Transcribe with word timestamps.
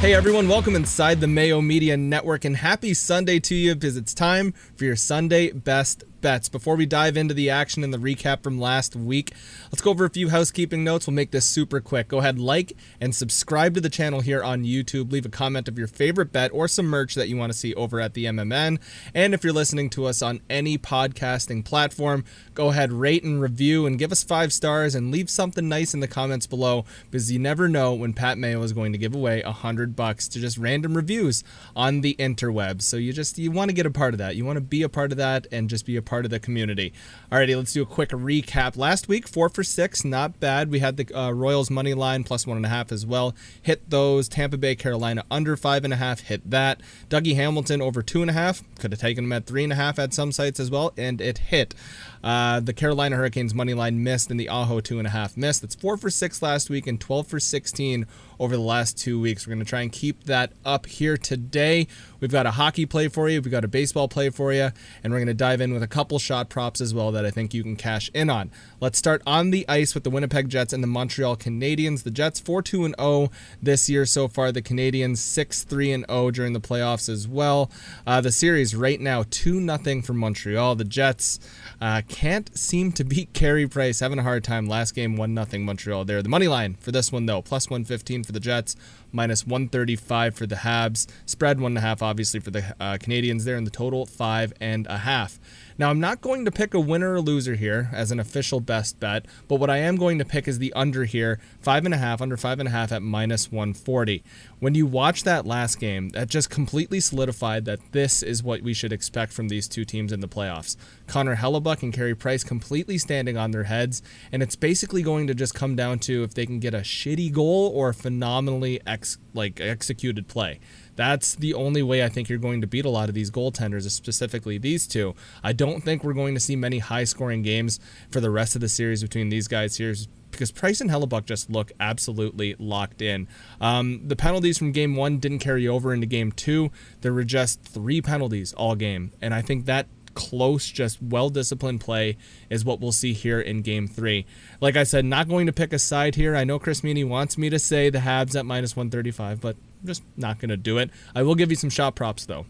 Hey 0.00 0.14
everyone, 0.14 0.48
welcome 0.48 0.76
inside 0.76 1.20
the 1.20 1.26
Mayo 1.26 1.60
Media 1.60 1.94
Network 1.94 2.46
and 2.46 2.56
happy 2.56 2.94
Sunday 2.94 3.38
to 3.40 3.54
you. 3.54 3.74
Because 3.74 3.98
it's 3.98 4.14
time 4.14 4.52
for 4.74 4.86
your 4.86 4.96
Sunday 4.96 5.52
best 5.52 6.04
bets. 6.20 6.48
Before 6.48 6.76
we 6.76 6.86
dive 6.86 7.16
into 7.16 7.34
the 7.34 7.50
action 7.50 7.84
and 7.84 7.92
the 7.92 7.98
recap 7.98 8.42
from 8.42 8.60
last 8.60 8.94
week, 8.96 9.32
let's 9.70 9.80
go 9.80 9.90
over 9.90 10.04
a 10.04 10.10
few 10.10 10.28
housekeeping 10.28 10.84
notes. 10.84 11.06
We'll 11.06 11.14
make 11.14 11.30
this 11.30 11.44
super 11.44 11.80
quick. 11.80 12.08
Go 12.08 12.18
ahead, 12.18 12.38
like 12.38 12.72
and 13.00 13.14
subscribe 13.14 13.74
to 13.74 13.80
the 13.80 13.88
channel 13.88 14.20
here 14.20 14.42
on 14.42 14.64
YouTube. 14.64 15.12
Leave 15.12 15.26
a 15.26 15.30
comment 15.30 15.68
of 15.68 15.78
your 15.78 15.86
favorite 15.86 16.32
bet 16.32 16.50
or 16.52 16.68
some 16.68 16.86
merch 16.86 17.14
that 17.14 17.28
you 17.28 17.36
want 17.36 17.52
to 17.52 17.58
see 17.58 17.74
over 17.74 18.00
at 18.00 18.14
the 18.14 18.26
MMN. 18.26 18.78
And 19.14 19.34
if 19.34 19.44
you're 19.44 19.52
listening 19.52 19.90
to 19.90 20.06
us 20.06 20.22
on 20.22 20.40
any 20.48 20.78
podcasting 20.78 21.64
platform, 21.64 22.24
go 22.54 22.68
ahead, 22.68 22.92
rate 22.92 23.24
and 23.24 23.40
review 23.40 23.86
and 23.86 23.98
give 23.98 24.12
us 24.12 24.22
five 24.22 24.52
stars 24.52 24.94
and 24.94 25.10
leave 25.10 25.30
something 25.30 25.68
nice 25.68 25.94
in 25.94 26.00
the 26.00 26.08
comments 26.08 26.46
below 26.46 26.84
because 27.10 27.30
you 27.32 27.38
never 27.38 27.68
know 27.68 27.94
when 27.94 28.12
Pat 28.12 28.38
Mayo 28.38 28.62
is 28.62 28.72
going 28.72 28.92
to 28.92 28.98
give 28.98 29.14
away 29.14 29.42
a 29.42 29.52
hundred 29.52 29.96
bucks 29.96 30.28
to 30.28 30.40
just 30.40 30.58
random 30.58 30.96
reviews 30.96 31.42
on 31.74 32.00
the 32.00 32.14
interwebs. 32.18 32.82
So 32.82 32.96
you 32.96 33.12
just 33.12 33.38
you 33.38 33.50
want 33.50 33.70
to 33.70 33.74
get 33.74 33.86
a 33.86 33.90
part 33.90 34.14
of 34.14 34.18
that. 34.18 34.36
You 34.36 34.44
want 34.44 34.56
to 34.56 34.60
be 34.60 34.82
a 34.82 34.88
part 34.88 35.12
of 35.12 35.18
that 35.18 35.46
and 35.50 35.68
just 35.68 35.86
be 35.86 35.96
a 35.96 36.02
part 36.10 36.24
of 36.24 36.30
the 36.32 36.40
community. 36.40 36.92
Alrighty, 37.30 37.56
let's 37.56 37.72
do 37.72 37.82
a 37.82 37.86
quick 37.86 38.10
recap. 38.10 38.76
Last 38.76 39.06
week, 39.06 39.28
four 39.28 39.48
for 39.48 39.62
six, 39.62 40.04
not 40.04 40.40
bad. 40.40 40.68
We 40.68 40.80
had 40.80 40.96
the 40.96 41.16
uh, 41.16 41.30
Royals 41.30 41.70
money 41.70 41.94
line 41.94 42.24
plus 42.24 42.48
one 42.48 42.56
and 42.56 42.66
a 42.66 42.68
half 42.68 42.90
as 42.90 43.06
well. 43.06 43.32
Hit 43.62 43.88
those. 43.88 44.28
Tampa 44.28 44.58
Bay, 44.58 44.74
Carolina 44.74 45.24
under 45.30 45.56
five 45.56 45.84
and 45.84 45.92
a 45.92 45.96
half. 45.96 46.22
Hit 46.22 46.50
that. 46.50 46.80
Dougie 47.08 47.36
Hamilton 47.36 47.80
over 47.80 48.02
two 48.02 48.22
and 48.22 48.30
a 48.30 48.34
half. 48.34 48.62
Could 48.80 48.90
have 48.90 49.00
taken 49.00 49.24
him 49.24 49.32
at 49.32 49.46
three 49.46 49.62
and 49.62 49.72
a 49.72 49.76
half 49.76 50.00
at 50.00 50.12
some 50.12 50.32
sites 50.32 50.58
as 50.58 50.68
well, 50.68 50.92
and 50.96 51.20
it 51.20 51.38
hit. 51.38 51.76
Uh, 52.24 52.58
the 52.58 52.72
Carolina 52.72 53.14
Hurricanes 53.14 53.54
money 53.54 53.72
line 53.72 54.02
missed, 54.02 54.32
and 54.32 54.40
the 54.40 54.48
Aho 54.48 54.80
two 54.80 54.98
and 54.98 55.06
a 55.06 55.10
half 55.10 55.36
missed. 55.36 55.62
That's 55.62 55.76
four 55.76 55.96
for 55.96 56.10
six 56.10 56.42
last 56.42 56.68
week 56.68 56.88
and 56.88 57.00
12 57.00 57.28
for 57.28 57.38
16 57.38 58.04
over 58.40 58.56
the 58.56 58.62
last 58.62 58.98
two 58.98 59.20
weeks. 59.20 59.46
We're 59.46 59.52
going 59.52 59.64
to 59.64 59.68
try 59.68 59.82
and 59.82 59.92
keep 59.92 60.24
that 60.24 60.52
up 60.64 60.86
here 60.86 61.18
today. 61.18 61.86
We've 62.20 62.32
got 62.32 62.46
a 62.46 62.52
hockey 62.52 62.86
play 62.86 63.08
for 63.08 63.28
you, 63.28 63.40
we've 63.40 63.50
got 63.50 63.64
a 63.64 63.68
baseball 63.68 64.08
play 64.08 64.30
for 64.30 64.52
you, 64.52 64.70
and 65.04 65.12
we're 65.12 65.18
going 65.18 65.26
to 65.28 65.34
dive 65.34 65.60
in 65.60 65.72
with 65.72 65.82
a 65.82 65.86
couple 65.86 66.18
shot 66.18 66.48
props 66.48 66.80
as 66.80 66.92
well 66.92 67.12
that 67.12 67.24
I 67.24 67.30
think 67.30 67.54
you 67.54 67.62
can 67.62 67.76
cash 67.76 68.10
in 68.14 68.30
on. 68.30 68.50
Let's 68.80 68.98
start 68.98 69.22
on 69.26 69.50
the 69.50 69.66
ice 69.68 69.94
with 69.94 70.04
the 70.04 70.10
Winnipeg 70.10 70.48
Jets 70.48 70.72
and 70.72 70.82
the 70.82 70.88
Montreal 70.88 71.36
Canadiens. 71.36 72.02
The 72.02 72.10
Jets 72.10 72.40
4 72.40 72.62
2 72.62 72.84
and 72.86 72.94
0 72.98 73.30
this 73.62 73.90
year 73.90 74.06
so 74.06 74.26
far. 74.26 74.52
The 74.52 74.62
Canadiens 74.62 75.18
6 75.18 75.64
3 75.64 75.92
and 75.92 76.06
0 76.10 76.30
during 76.30 76.54
the 76.54 76.60
playoffs 76.60 77.10
as 77.10 77.28
well. 77.28 77.70
Uh, 78.06 78.22
the 78.22 78.32
series 78.32 78.74
right 78.74 79.00
now 79.00 79.24
2 79.30 79.66
0 79.66 80.02
for 80.02 80.14
Montreal. 80.14 80.76
The 80.76 80.84
Jets 80.84 81.40
uh, 81.80 82.00
can't 82.08 82.56
seem 82.56 82.92
to 82.92 83.04
beat 83.04 83.34
Carey 83.34 83.66
Price, 83.66 84.00
having 84.00 84.18
a 84.18 84.22
hard 84.22 84.44
time. 84.44 84.66
Last 84.66 84.94
game 84.94 85.16
1 85.16 85.34
0 85.34 85.62
Montreal 85.62 86.06
there. 86.06 86.22
The 86.22 86.28
money 86.30 86.48
line 86.48 86.76
for 86.80 86.90
this 86.90 87.12
one 87.12 87.26
though, 87.26 87.42
plus 87.42 87.68
115 87.68 88.24
for 88.30 88.34
the 88.34 88.40
Jets, 88.40 88.76
minus 89.10 89.44
135 89.44 90.36
for 90.36 90.46
the 90.46 90.54
Habs. 90.54 91.08
Spread 91.26 91.60
one 91.60 91.72
and 91.72 91.78
a 91.78 91.80
half, 91.80 92.00
obviously, 92.00 92.38
for 92.38 92.52
the 92.52 92.76
uh, 92.78 92.96
Canadiens 92.96 93.42
there, 93.42 93.56
in 93.56 93.64
the 93.64 93.70
total 93.70 94.06
five 94.06 94.52
and 94.60 94.86
a 94.86 94.98
half. 94.98 95.40
Now, 95.80 95.88
I'm 95.88 95.98
not 95.98 96.20
going 96.20 96.44
to 96.44 96.50
pick 96.50 96.74
a 96.74 96.78
winner 96.78 97.14
or 97.14 97.22
loser 97.22 97.54
here 97.54 97.88
as 97.90 98.12
an 98.12 98.20
official 98.20 98.60
best 98.60 99.00
bet, 99.00 99.24
but 99.48 99.54
what 99.54 99.70
I 99.70 99.78
am 99.78 99.96
going 99.96 100.18
to 100.18 100.26
pick 100.26 100.46
is 100.46 100.58
the 100.58 100.74
under 100.74 101.06
here, 101.06 101.40
five 101.62 101.86
and 101.86 101.94
a 101.94 101.96
half, 101.96 102.20
under 102.20 102.36
five 102.36 102.58
and 102.58 102.68
a 102.68 102.70
half 102.70 102.92
at 102.92 103.00
minus 103.00 103.50
140. 103.50 104.22
When 104.58 104.74
you 104.74 104.84
watch 104.84 105.24
that 105.24 105.46
last 105.46 105.80
game, 105.80 106.10
that 106.10 106.28
just 106.28 106.50
completely 106.50 107.00
solidified 107.00 107.64
that 107.64 107.92
this 107.92 108.22
is 108.22 108.42
what 108.42 108.60
we 108.60 108.74
should 108.74 108.92
expect 108.92 109.32
from 109.32 109.48
these 109.48 109.66
two 109.66 109.86
teams 109.86 110.12
in 110.12 110.20
the 110.20 110.28
playoffs. 110.28 110.76
Connor 111.06 111.36
Hellebuyck 111.36 111.82
and 111.82 111.94
Carey 111.94 112.14
Price 112.14 112.44
completely 112.44 112.98
standing 112.98 113.38
on 113.38 113.50
their 113.50 113.64
heads, 113.64 114.02
and 114.30 114.42
it's 114.42 114.56
basically 114.56 115.02
going 115.02 115.28
to 115.28 115.34
just 115.34 115.54
come 115.54 115.76
down 115.76 115.98
to 116.00 116.22
if 116.24 116.34
they 116.34 116.44
can 116.44 116.60
get 116.60 116.74
a 116.74 116.80
shitty 116.80 117.32
goal 117.32 117.72
or 117.74 117.88
a 117.88 117.94
phenomenally 117.94 118.82
ex- 118.86 119.16
like 119.32 119.62
executed 119.62 120.28
play. 120.28 120.60
That's 120.96 121.34
the 121.34 121.54
only 121.54 121.82
way 121.82 122.04
I 122.04 122.08
think 122.08 122.28
you're 122.28 122.38
going 122.38 122.60
to 122.60 122.66
beat 122.66 122.84
a 122.84 122.90
lot 122.90 123.08
of 123.08 123.14
these 123.14 123.30
goaltenders, 123.30 123.88
specifically 123.90 124.58
these 124.58 124.86
two. 124.86 125.14
I 125.42 125.52
don't 125.52 125.82
think 125.82 126.04
we're 126.04 126.12
going 126.12 126.34
to 126.34 126.40
see 126.40 126.56
many 126.56 126.78
high 126.78 127.04
scoring 127.04 127.42
games 127.42 127.80
for 128.10 128.20
the 128.20 128.30
rest 128.30 128.54
of 128.54 128.60
the 128.60 128.68
series 128.68 129.02
between 129.02 129.28
these 129.28 129.48
guys 129.48 129.76
here 129.76 129.94
because 130.30 130.52
Price 130.52 130.80
and 130.80 130.90
Hellebuyck 130.90 131.26
just 131.26 131.50
look 131.50 131.72
absolutely 131.80 132.54
locked 132.58 133.02
in. 133.02 133.28
Um, 133.60 134.06
the 134.06 134.16
penalties 134.16 134.58
from 134.58 134.72
game 134.72 134.96
one 134.96 135.18
didn't 135.18 135.40
carry 135.40 135.66
over 135.66 135.92
into 135.92 136.06
game 136.06 136.32
two. 136.32 136.70
There 137.00 137.12
were 137.12 137.24
just 137.24 137.62
three 137.62 138.00
penalties 138.00 138.52
all 138.54 138.74
game. 138.74 139.12
And 139.20 139.34
I 139.34 139.42
think 139.42 139.66
that 139.66 139.86
close, 140.14 140.68
just 140.68 141.02
well 141.02 141.30
disciplined 141.30 141.80
play 141.80 142.16
is 142.48 142.64
what 142.64 142.80
we'll 142.80 142.92
see 142.92 143.12
here 143.12 143.40
in 143.40 143.62
game 143.62 143.86
three. 143.86 144.26
Like 144.60 144.76
I 144.76 144.84
said, 144.84 145.04
not 145.04 145.28
going 145.28 145.46
to 145.46 145.52
pick 145.52 145.72
a 145.72 145.78
side 145.78 146.14
here. 146.14 146.36
I 146.36 146.44
know 146.44 146.58
Chris 146.58 146.80
Meaney 146.82 147.06
wants 147.06 147.38
me 147.38 147.50
to 147.50 147.58
say 147.58 147.90
the 147.90 148.00
Habs 148.00 148.38
at 148.38 148.46
minus 148.46 148.76
135, 148.76 149.40
but 149.40 149.56
I'm 149.80 149.86
just 149.86 150.02
not 150.16 150.38
going 150.38 150.50
to 150.50 150.56
do 150.56 150.78
it. 150.78 150.90
I 151.14 151.22
will 151.22 151.34
give 151.34 151.50
you 151.50 151.56
some 151.56 151.70
shot 151.70 151.94
props, 151.94 152.26
though. 152.26 152.46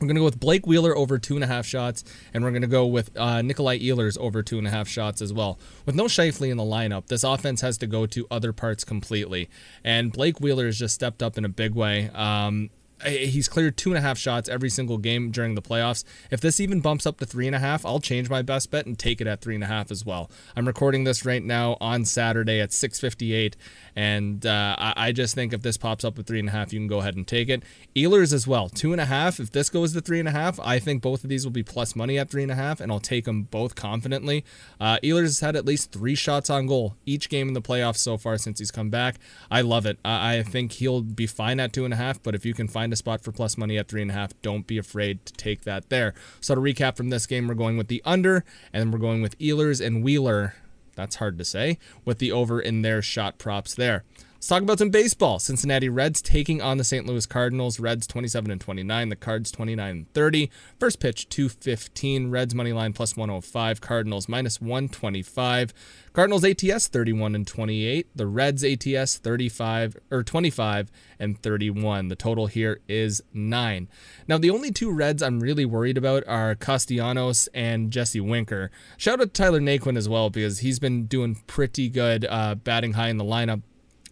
We're 0.00 0.08
going 0.08 0.16
to 0.16 0.20
go 0.20 0.24
with 0.24 0.40
Blake 0.40 0.66
Wheeler 0.66 0.96
over 0.96 1.16
two 1.16 1.36
and 1.36 1.44
a 1.44 1.46
half 1.46 1.64
shots, 1.64 2.02
and 2.34 2.42
we're 2.42 2.50
going 2.50 2.62
to 2.62 2.68
go 2.68 2.86
with 2.86 3.16
uh, 3.16 3.40
Nikolai 3.40 3.78
Ehlers 3.78 4.18
over 4.18 4.42
two 4.42 4.58
and 4.58 4.66
a 4.66 4.70
half 4.70 4.88
shots 4.88 5.22
as 5.22 5.32
well. 5.32 5.60
With 5.86 5.94
no 5.94 6.06
Scheifele 6.06 6.50
in 6.50 6.56
the 6.56 6.64
lineup, 6.64 7.06
this 7.06 7.22
offense 7.22 7.60
has 7.60 7.78
to 7.78 7.86
go 7.86 8.06
to 8.06 8.26
other 8.28 8.52
parts 8.52 8.82
completely, 8.82 9.48
and 9.84 10.10
Blake 10.10 10.40
Wheeler 10.40 10.66
has 10.66 10.76
just 10.76 10.94
stepped 10.94 11.22
up 11.22 11.38
in 11.38 11.44
a 11.44 11.48
big 11.48 11.74
way. 11.74 12.10
Um, 12.14 12.70
he's 13.04 13.48
cleared 13.48 13.76
two 13.76 13.90
and 13.90 13.98
a 13.98 14.00
half 14.00 14.18
shots 14.18 14.48
every 14.48 14.70
single 14.70 14.98
game 14.98 15.30
during 15.30 15.54
the 15.54 15.62
playoffs. 15.62 16.04
If 16.30 16.40
this 16.40 16.60
even 16.60 16.80
bumps 16.80 17.06
up 17.06 17.18
to 17.18 17.26
three 17.26 17.46
and 17.46 17.56
a 17.56 17.58
half, 17.58 17.84
I'll 17.84 18.00
change 18.00 18.30
my 18.30 18.42
best 18.42 18.70
bet 18.70 18.86
and 18.86 18.98
take 18.98 19.20
it 19.20 19.26
at 19.26 19.40
three 19.40 19.54
and 19.54 19.64
a 19.64 19.66
half 19.66 19.90
as 19.90 20.04
well. 20.04 20.30
I'm 20.56 20.66
recording 20.66 21.04
this 21.04 21.24
right 21.24 21.42
now 21.42 21.76
on 21.80 22.04
Saturday 22.04 22.60
at 22.60 22.70
6:58, 22.70 23.54
and 23.94 24.44
uh, 24.46 24.76
I, 24.78 25.12
just 25.12 25.34
think 25.34 25.52
if 25.52 25.62
this 25.62 25.76
pops 25.76 26.04
up 26.04 26.18
at 26.18 26.26
three 26.26 26.38
and 26.38 26.48
a 26.48 26.52
half, 26.52 26.72
you 26.72 26.80
can 26.80 26.86
go 26.86 27.00
ahead 27.00 27.16
and 27.16 27.26
take 27.26 27.48
it. 27.48 27.62
Ehlers 27.94 28.32
as 28.32 28.46
well, 28.46 28.68
two 28.68 28.92
and 28.92 29.00
a 29.00 29.04
half. 29.04 29.38
If 29.38 29.52
this 29.52 29.68
goes 29.68 29.92
to 29.92 30.00
three 30.00 30.18
and 30.18 30.28
a 30.28 30.32
half, 30.32 30.58
I 30.60 30.78
think 30.78 31.02
both 31.02 31.24
of 31.24 31.30
these 31.30 31.44
will 31.44 31.52
be 31.52 31.62
plus 31.62 31.94
money 31.94 32.18
at 32.18 32.30
three 32.30 32.42
and 32.42 32.52
a 32.52 32.54
half, 32.54 32.80
and 32.80 32.90
I'll 32.90 33.00
take 33.00 33.26
them 33.26 33.42
both 33.44 33.74
confidently. 33.74 34.44
Uh, 34.80 34.98
Ehlers 35.02 35.22
has 35.22 35.40
had 35.40 35.56
at 35.56 35.66
least 35.66 35.92
three 35.92 36.14
shots 36.14 36.48
on 36.48 36.66
goal 36.66 36.96
each 37.04 37.28
game 37.28 37.48
in 37.48 37.54
the 37.54 37.62
playoffs 37.62 37.98
so 37.98 38.16
far 38.16 38.38
since 38.38 38.58
he's 38.58 38.70
come 38.70 38.90
back. 38.90 39.16
I 39.50 39.60
love 39.60 39.86
it. 39.86 39.98
I, 40.04 40.36
I 40.36 40.42
think 40.42 40.72
he'll 40.72 41.02
be 41.02 41.26
fine 41.26 41.60
at 41.60 41.72
two 41.72 41.84
and 41.84 41.92
a 41.92 41.96
half, 41.96 42.22
but 42.22 42.34
if 42.34 42.46
you 42.46 42.54
can 42.54 42.68
find 42.68 42.91
a 42.92 42.96
spot 42.96 43.22
for 43.22 43.32
plus 43.32 43.56
money 43.56 43.78
at 43.78 43.88
three 43.88 44.02
and 44.02 44.10
a 44.10 44.14
half. 44.14 44.32
Don't 44.42 44.66
be 44.66 44.78
afraid 44.78 45.24
to 45.26 45.32
take 45.34 45.62
that 45.62 45.88
there. 45.88 46.14
So 46.40 46.54
to 46.54 46.60
recap 46.60 46.96
from 46.96 47.10
this 47.10 47.26
game, 47.26 47.48
we're 47.48 47.54
going 47.54 47.76
with 47.76 47.88
the 47.88 48.02
under, 48.04 48.44
and 48.72 48.92
we're 48.92 48.98
going 48.98 49.22
with 49.22 49.38
Ehlers 49.38 49.84
and 49.84 50.02
Wheeler. 50.02 50.54
That's 50.94 51.16
hard 51.16 51.38
to 51.38 51.44
say 51.44 51.78
with 52.04 52.18
the 52.18 52.32
over 52.32 52.60
in 52.60 52.82
their 52.82 53.02
shot 53.02 53.38
props 53.38 53.74
there. 53.74 54.04
Let's 54.42 54.48
talk 54.48 54.62
about 54.62 54.80
some 54.80 54.90
baseball. 54.90 55.38
Cincinnati 55.38 55.88
Reds 55.88 56.20
taking 56.20 56.60
on 56.60 56.76
the 56.76 56.82
St. 56.82 57.06
Louis 57.06 57.26
Cardinals. 57.26 57.78
Reds 57.78 58.08
27 58.08 58.50
and 58.50 58.60
29. 58.60 59.08
The 59.08 59.14
Cards 59.14 59.52
29 59.52 59.88
and 59.88 60.12
30. 60.14 60.50
First 60.80 60.98
pitch 60.98 61.28
215. 61.28 62.28
Reds 62.28 62.52
money 62.52 62.72
line 62.72 62.92
plus 62.92 63.16
105. 63.16 63.80
Cardinals 63.80 64.28
minus 64.28 64.60
125. 64.60 65.72
Cardinals 66.12 66.44
ATS 66.44 66.88
31 66.88 67.36
and 67.36 67.46
28. 67.46 68.08
The 68.16 68.26
Reds 68.26 68.64
ATS 68.64 69.18
35 69.18 69.96
or 70.10 70.24
25 70.24 70.90
and 71.20 71.40
31. 71.40 72.08
The 72.08 72.16
total 72.16 72.48
here 72.48 72.80
is 72.88 73.22
9. 73.32 73.88
Now 74.26 74.38
the 74.38 74.50
only 74.50 74.72
two 74.72 74.90
Reds 74.90 75.22
I'm 75.22 75.38
really 75.38 75.64
worried 75.64 75.96
about 75.96 76.24
are 76.26 76.56
Castellanos 76.56 77.48
and 77.54 77.92
Jesse 77.92 78.20
Winker. 78.20 78.72
Shout 78.96 79.20
out 79.20 79.32
to 79.32 79.40
Tyler 79.40 79.60
Naquin 79.60 79.96
as 79.96 80.08
well 80.08 80.30
because 80.30 80.58
he's 80.58 80.80
been 80.80 81.06
doing 81.06 81.40
pretty 81.46 81.88
good 81.88 82.26
uh, 82.28 82.56
batting 82.56 82.94
high 82.94 83.08
in 83.08 83.18
the 83.18 83.24
lineup. 83.24 83.62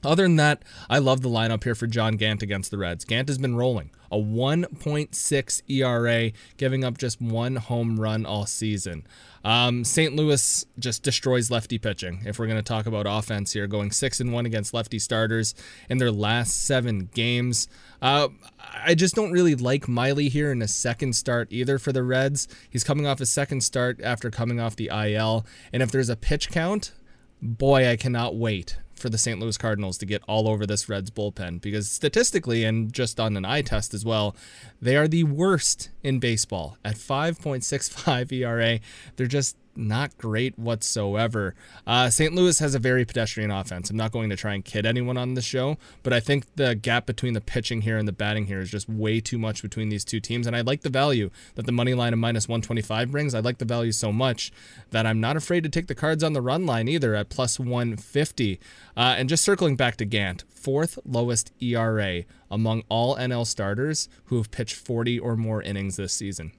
Other 0.05 0.23
than 0.23 0.37
that, 0.37 0.63
I 0.89 0.99
love 0.99 1.21
the 1.21 1.29
lineup 1.29 1.65
here 1.65 1.75
for 1.75 1.87
John 1.87 2.17
Gant 2.17 2.43
against 2.43 2.71
the 2.71 2.79
Reds. 2.79 3.05
Gant 3.05 3.29
has 3.29 3.39
been 3.39 3.57
rolling. 3.57 3.91
A 4.11 4.17
1.6 4.17 5.63
ERA, 5.69 6.33
giving 6.57 6.85
up 6.85 6.99
just 6.99 7.21
one 7.21 7.57
home 7.57 8.01
run 8.01 8.27
all 8.27 8.47
season. 8.47 9.07
Um, 9.45 9.85
St. 9.85 10.15
Louis 10.15 10.67
just 10.79 11.03
destroys 11.03 11.51
lefty 11.51 11.79
pitching. 11.79 12.23
If 12.27 12.39
we're 12.39 12.47
going 12.47 12.59
to 12.59 12.63
talk 12.63 12.87
about 12.87 13.07
offense 13.09 13.53
here, 13.53 13.67
going 13.67 13.91
six 13.91 14.21
and 14.21 14.33
one 14.33 14.47
against 14.47 14.75
lefty 14.75 14.99
starters 14.99 15.55
in 15.89 15.99
their 15.99 16.11
last 16.11 16.67
seven 16.67 17.09
games. 17.15 17.69
Uh, 18.03 18.29
I 18.59 18.95
just 18.95 19.15
don't 19.15 19.33
really 19.33 19.55
like 19.55 19.89
Miley 19.89 20.29
here 20.29 20.51
in 20.51 20.61
a 20.63 20.69
second 20.69 21.15
start 21.15 21.49
either 21.51 21.79
for 21.79 21.93
the 21.93 22.03
Reds. 22.03 22.49
He's 22.69 22.85
coming 22.85 23.07
off 23.07 23.21
a 23.21 23.27
second 23.27 23.63
start 23.63 24.01
after 24.03 24.31
coming 24.31 24.61
off 24.61 24.77
the 24.77 24.91
IL, 24.93 25.47
and 25.73 25.83
if 25.83 25.91
there's 25.91 26.09
a 26.09 26.17
pitch 26.17 26.51
count, 26.51 26.93
boy, 27.43 27.89
I 27.89 27.97
cannot 27.97 28.37
wait 28.37 28.77
for 28.95 29.09
the 29.09 29.19
St. 29.19 29.41
Louis 29.41 29.57
Cardinals 29.57 29.99
to 29.99 30.07
get 30.07 30.23
all 30.29 30.47
over 30.47 30.67
this 30.67 30.89
Reds 30.89 31.11
bullpen 31.11 31.61
because 31.61 31.91
statistically 31.91 32.65
and 32.65 32.93
just 32.93 33.19
on 33.19 33.37
an 33.37 33.45
eye 33.45 33.63
test 33.63 33.95
as 33.95 34.05
well, 34.05 34.37
they 34.81 34.97
are 34.97 35.09
the 35.09 35.25
worst 35.25 35.91
in 36.03 36.21
baseball 36.21 36.77
at 36.85 36.97
5.65 36.97 38.31
ERA. 38.33 38.81
They're 39.17 39.27
just 39.27 39.57
not 39.77 40.17
great 40.19 40.59
whatsoever. 40.59 41.55
Uh, 41.87 42.11
St. 42.11 42.35
Louis 42.35 42.59
has 42.59 42.75
a 42.75 42.79
very 42.79 43.05
pedestrian 43.05 43.51
offense. 43.51 43.91
I'm 43.91 43.97
not 43.97 44.13
going 44.13 44.31
to 44.31 44.37
try 44.37 44.55
and 44.55 44.65
kid 44.65 44.87
anyone 44.87 45.17
on 45.17 45.35
the 45.35 45.43
show, 45.43 45.79
but 46.03 46.13
I 46.13 46.21
think 46.21 46.45
the 46.57 46.75
gap 46.75 47.07
between 47.07 47.35
the 47.35 47.41
pitching 47.41 47.83
here 47.83 47.97
and 47.97 48.07
the 48.07 48.13
batting 48.13 48.47
here 48.47 48.61
is 48.61 48.71
just 48.71 48.89
way 48.89 49.21
too 49.21 49.39
much 49.39 49.63
between 49.63 49.89
these 49.89 50.05
two 50.05 50.21
teams. 50.21 50.47
And 50.47 50.55
I 50.55 50.61
like 50.61 50.83
the 50.83 50.91
value 50.91 51.31
that 51.55 51.67
the 51.67 51.73
money 51.73 51.95
line 51.95 52.13
of 52.13 52.19
minus 52.19 52.49
125 52.49 53.11
brings. 53.11 53.35
I 53.35 53.41
like 53.41 53.59
the 53.59 53.65
value 53.65 53.93
so 53.93 54.13
much 54.13 54.53
that 54.91 55.07
I'm 55.07 55.21
not 55.21 55.37
afraid 55.37 55.63
to 55.65 55.69
take 55.69 55.87
the 55.87 55.95
cards 55.95 56.23
on 56.23 56.33
the 56.33 56.43
run 56.43 56.67
line 56.67 56.89
either 56.89 57.15
at 57.15 57.29
plus 57.29 57.59
150. 57.59 58.61
Uh, 58.97 59.15
and 59.17 59.29
just 59.29 59.45
circling 59.45 59.77
back 59.77 59.97
to 59.97 60.05
Gant, 60.05 60.45
fourth 60.49 60.99
lowest 61.05 61.53
ERA 61.61 62.25
among 62.51 62.83
all 62.89 63.17
NL 63.17 63.47
starters 63.47 64.09
who 64.27 64.37
have 64.37 64.51
pitched 64.51 64.75
40 64.75 65.19
or 65.19 65.37
more 65.37 65.63
innings 65.63 65.97
this 65.97 66.13
season 66.13 66.53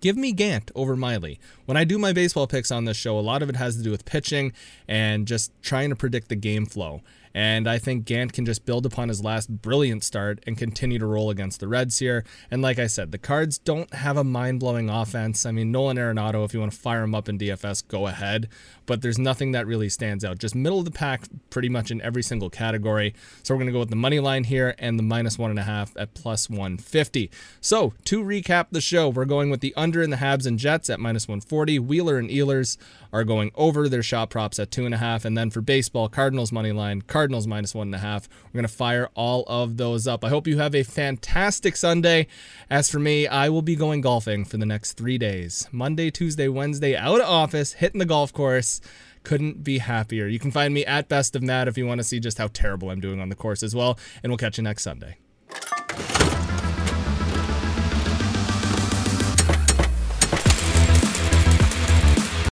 give 0.00 0.16
me 0.16 0.32
Gant 0.32 0.70
over 0.74 0.96
Miley. 0.96 1.38
When 1.66 1.76
I 1.76 1.84
do 1.84 1.98
my 1.98 2.12
baseball 2.12 2.46
picks 2.46 2.70
on 2.70 2.84
this 2.84 2.96
show, 2.96 3.18
a 3.18 3.20
lot 3.20 3.42
of 3.42 3.48
it 3.48 3.56
has 3.56 3.76
to 3.76 3.82
do 3.82 3.90
with 3.90 4.04
pitching 4.04 4.52
and 4.86 5.26
just 5.26 5.52
trying 5.62 5.90
to 5.90 5.96
predict 5.96 6.28
the 6.28 6.36
game 6.36 6.66
flow. 6.66 7.02
And 7.38 7.68
I 7.68 7.78
think 7.78 8.04
Gant 8.04 8.32
can 8.32 8.44
just 8.44 8.66
build 8.66 8.84
upon 8.84 9.08
his 9.08 9.22
last 9.22 9.62
brilliant 9.62 10.02
start 10.02 10.42
and 10.44 10.58
continue 10.58 10.98
to 10.98 11.06
roll 11.06 11.30
against 11.30 11.60
the 11.60 11.68
Reds 11.68 12.00
here. 12.00 12.24
And 12.50 12.62
like 12.62 12.80
I 12.80 12.88
said, 12.88 13.12
the 13.12 13.16
Cards 13.18 13.58
don't 13.58 13.94
have 13.94 14.16
a 14.16 14.24
mind 14.24 14.58
blowing 14.58 14.90
offense. 14.90 15.46
I 15.46 15.52
mean, 15.52 15.70
Nolan 15.70 15.98
Arenado, 15.98 16.44
if 16.44 16.52
you 16.52 16.58
want 16.58 16.72
to 16.72 16.78
fire 16.78 17.04
him 17.04 17.14
up 17.14 17.28
in 17.28 17.38
DFS, 17.38 17.86
go 17.86 18.08
ahead. 18.08 18.48
But 18.86 19.02
there's 19.02 19.20
nothing 19.20 19.52
that 19.52 19.68
really 19.68 19.88
stands 19.88 20.24
out. 20.24 20.40
Just 20.40 20.56
middle 20.56 20.80
of 20.80 20.84
the 20.84 20.90
pack 20.90 21.28
pretty 21.48 21.68
much 21.68 21.92
in 21.92 22.02
every 22.02 22.24
single 22.24 22.50
category. 22.50 23.14
So 23.44 23.54
we're 23.54 23.58
going 23.58 23.66
to 23.66 23.72
go 23.72 23.78
with 23.78 23.90
the 23.90 23.94
money 23.96 24.18
line 24.18 24.42
here 24.42 24.74
and 24.76 24.98
the 24.98 25.04
minus 25.04 25.38
one 25.38 25.50
and 25.50 25.60
a 25.60 25.62
half 25.62 25.96
at 25.96 26.14
plus 26.14 26.50
150. 26.50 27.30
So 27.60 27.94
to 28.06 28.24
recap 28.24 28.66
the 28.72 28.80
show, 28.80 29.08
we're 29.08 29.26
going 29.26 29.48
with 29.48 29.60
the 29.60 29.74
under 29.76 30.02
in 30.02 30.10
the 30.10 30.16
Habs 30.16 30.44
and 30.44 30.58
Jets 30.58 30.90
at 30.90 30.98
minus 30.98 31.28
140. 31.28 31.78
Wheeler 31.78 32.18
and 32.18 32.30
Ehlers 32.30 32.78
are 33.12 33.22
going 33.22 33.52
over 33.54 33.88
their 33.88 34.02
shot 34.02 34.28
props 34.28 34.58
at 34.58 34.72
two 34.72 34.84
and 34.84 34.94
a 34.94 34.98
half. 34.98 35.24
And 35.24 35.38
then 35.38 35.50
for 35.50 35.60
baseball, 35.60 36.08
Cardinals 36.08 36.50
money 36.50 36.72
line, 36.72 37.02
Cardinals 37.28 37.46
minus 37.46 37.74
one 37.74 37.88
and 37.88 37.94
a 37.94 37.98
half. 37.98 38.26
We're 38.46 38.60
going 38.60 38.68
to 38.68 38.72
fire 38.74 39.10
all 39.14 39.44
of 39.48 39.76
those 39.76 40.06
up. 40.06 40.24
I 40.24 40.30
hope 40.30 40.46
you 40.46 40.56
have 40.60 40.74
a 40.74 40.82
fantastic 40.82 41.76
Sunday. 41.76 42.26
As 42.70 42.88
for 42.88 42.98
me, 42.98 43.26
I 43.26 43.50
will 43.50 43.60
be 43.60 43.76
going 43.76 44.00
golfing 44.00 44.46
for 44.46 44.56
the 44.56 44.64
next 44.64 44.94
three 44.94 45.18
days 45.18 45.68
Monday, 45.70 46.10
Tuesday, 46.10 46.48
Wednesday, 46.48 46.96
out 46.96 47.20
of 47.20 47.28
office, 47.28 47.74
hitting 47.74 47.98
the 47.98 48.06
golf 48.06 48.32
course. 48.32 48.80
Couldn't 49.24 49.62
be 49.62 49.76
happier. 49.76 50.26
You 50.26 50.38
can 50.38 50.50
find 50.50 50.72
me 50.72 50.86
at 50.86 51.10
Best 51.10 51.36
of 51.36 51.42
Matt 51.42 51.68
if 51.68 51.76
you 51.76 51.86
want 51.86 51.98
to 51.98 52.04
see 52.04 52.18
just 52.18 52.38
how 52.38 52.48
terrible 52.48 52.88
I'm 52.88 53.00
doing 53.00 53.20
on 53.20 53.28
the 53.28 53.36
course 53.36 53.62
as 53.62 53.74
well. 53.74 53.98
And 54.22 54.30
we'll 54.30 54.38
catch 54.38 54.56
you 54.56 54.64
next 54.64 54.84
Sunday. 54.84 55.18